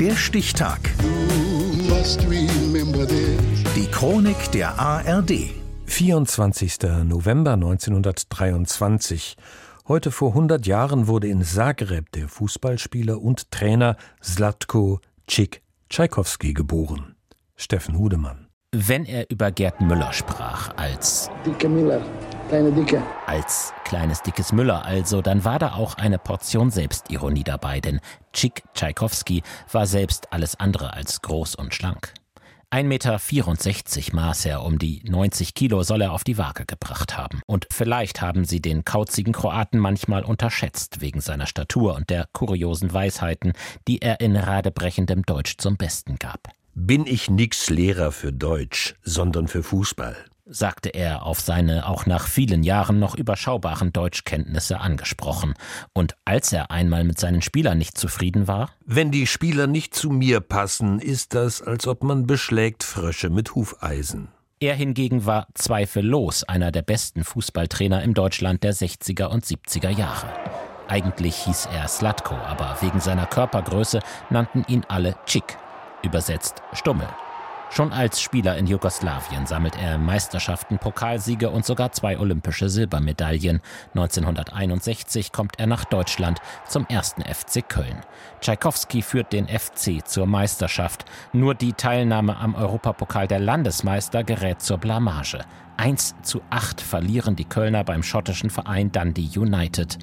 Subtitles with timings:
[0.00, 0.78] Der Stichtag.
[3.74, 5.32] Die Chronik der ARD.
[5.86, 6.78] 24.
[7.04, 9.36] November 1923.
[9.88, 17.16] Heute vor 100 Jahren wurde in Zagreb der Fußballspieler und Trainer Zlatko Cik Tschaikowski geboren.
[17.56, 18.46] Steffen Hudemann.
[18.72, 22.02] Wenn er über Gerd Müller sprach als Dicke Müller,
[22.48, 23.02] kleine Dicke.
[23.26, 28.00] Als kleines dickes Müller also, dann war da auch eine Portion Selbstironie dabei, denn
[28.32, 32.14] Chick Tschaikowski war selbst alles andere als groß und schlank.
[32.70, 37.40] 1,64 Meter maß er, um die 90 Kilo soll er auf die Waage gebracht haben.
[37.46, 42.92] Und vielleicht haben sie den kauzigen Kroaten manchmal unterschätzt, wegen seiner Statur und der kuriosen
[42.92, 43.52] Weisheiten,
[43.86, 46.48] die er in radebrechendem Deutsch zum Besten gab.
[46.74, 50.16] Bin ich nix Lehrer für Deutsch, sondern für Fußball
[50.48, 55.54] sagte er auf seine auch nach vielen Jahren noch überschaubaren Deutschkenntnisse angesprochen.
[55.92, 58.70] Und als er einmal mit seinen Spielern nicht zufrieden war?
[58.84, 63.54] Wenn die Spieler nicht zu mir passen, ist das, als ob man beschlägt Frösche mit
[63.54, 64.28] Hufeisen.
[64.60, 70.26] Er hingegen war zweifellos einer der besten Fußballtrainer im Deutschland der 60er und 70er Jahre.
[70.88, 74.00] Eigentlich hieß er Slatko, aber wegen seiner Körpergröße
[74.30, 75.58] nannten ihn alle Chick,
[76.02, 77.06] übersetzt Stummel.
[77.70, 83.60] Schon als Spieler in Jugoslawien sammelt er Meisterschaften, Pokalsiege und sogar zwei olympische Silbermedaillen.
[83.94, 88.00] 1961 kommt er nach Deutschland zum ersten FC Köln.
[88.40, 91.04] Tschaikowski führt den FC zur Meisterschaft.
[91.32, 95.44] Nur die Teilnahme am Europapokal der Landesmeister gerät zur Blamage.
[95.76, 99.98] 1 zu 8 verlieren die Kölner beim schottischen Verein Dundee United.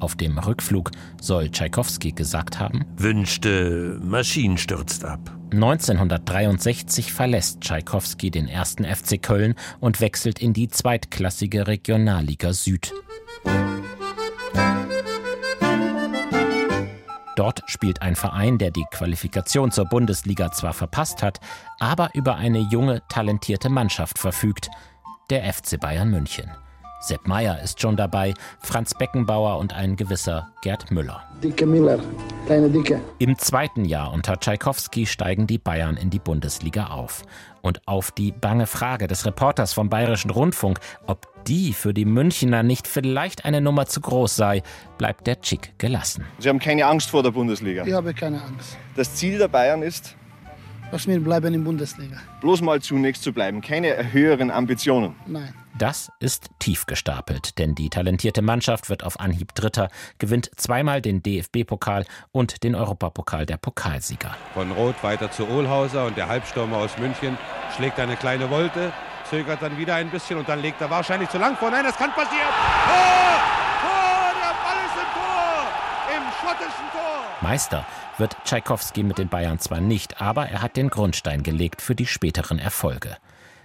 [0.00, 5.18] Auf dem Rückflug soll Tschaikowski gesagt haben: Wünschte, Maschinen stürzt ab.
[5.50, 12.92] 1963 verlässt Tschaikowski den ersten FC Köln und wechselt in die zweitklassige Regionalliga Süd.
[17.34, 21.38] Dort spielt ein Verein, der die Qualifikation zur Bundesliga zwar verpasst hat,
[21.78, 24.68] aber über eine junge, talentierte Mannschaft verfügt,
[25.30, 26.50] der FC Bayern München.
[27.00, 31.22] Sepp Meyer ist schon dabei, Franz Beckenbauer und ein gewisser Gerd Müller.
[31.42, 32.00] Dicke Müller,
[32.46, 33.00] kleine Dicke.
[33.18, 37.22] Im zweiten Jahr unter Tschaikowski steigen die Bayern in die Bundesliga auf.
[37.62, 42.62] Und auf die bange Frage des Reporters vom Bayerischen Rundfunk, ob die für die Münchner
[42.64, 44.62] nicht vielleicht eine Nummer zu groß sei,
[44.98, 46.24] bleibt der Chick gelassen.
[46.38, 47.84] Sie haben keine Angst vor der Bundesliga?
[47.86, 48.76] Ich habe keine Angst.
[48.96, 50.16] Das Ziel der Bayern ist?
[50.90, 52.16] Dass wir bleiben in der Bundesliga.
[52.40, 55.14] Bloß mal zunächst zu bleiben, keine höheren Ambitionen.
[55.26, 55.52] Nein.
[55.78, 61.22] Das ist tief gestapelt, denn die talentierte Mannschaft wird auf Anhieb Dritter, gewinnt zweimal den
[61.22, 64.34] DFB-Pokal und den Europapokal der Pokalsieger.
[64.54, 67.36] Von Roth weiter zu Ohlhauser und der Halbstürmer aus München
[67.76, 68.92] schlägt eine kleine Wolte,
[69.28, 71.70] zögert dann wieder ein bisschen und dann legt er wahrscheinlich zu lang vor.
[71.70, 72.48] Nein, das kann passieren.
[72.86, 73.38] Tor!
[73.82, 74.32] Tor!
[74.40, 75.68] Der Ball ist im Tor!
[76.16, 76.47] Im schottischen Tor!
[77.40, 77.86] Meister
[78.18, 82.06] wird Tschaikowski mit den Bayern zwar nicht, aber er hat den Grundstein gelegt für die
[82.06, 83.16] späteren Erfolge.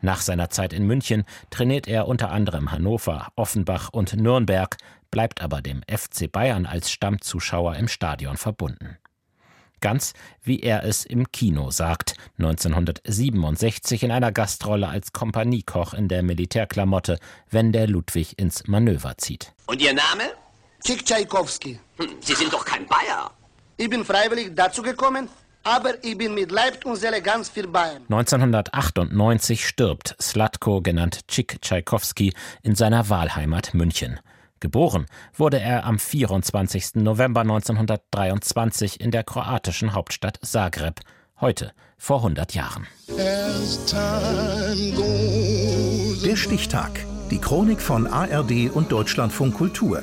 [0.00, 4.76] Nach seiner Zeit in München trainiert er unter anderem Hannover, Offenbach und Nürnberg,
[5.10, 8.98] bleibt aber dem FC Bayern als Stammzuschauer im Stadion verbunden.
[9.80, 10.12] Ganz
[10.42, 17.18] wie er es im Kino sagt, 1967 in einer Gastrolle als Kompaniekoch in der Militärklamotte,
[17.50, 19.54] wenn der Ludwig ins Manöver zieht.
[19.66, 20.24] Und Ihr Name?
[20.84, 21.80] Chick Tschaikowski.
[22.20, 23.30] Sie sind doch kein Bayer.
[23.78, 25.30] Ich bin freiwillig dazu gekommen,
[25.62, 28.02] aber ich bin mit Leib und Seele ganz für Bayern.
[28.10, 34.20] 1998 stirbt Slatko, genannt Chick Tschaikowski, in seiner Wahlheimat München.
[34.60, 36.96] Geboren wurde er am 24.
[36.96, 41.00] November 1923 in der kroatischen Hauptstadt Zagreb,
[41.40, 42.86] heute vor 100 Jahren.
[46.26, 46.90] Der Stichtag.
[47.30, 50.02] Die Chronik von ARD und Deutschlandfunk Kultur.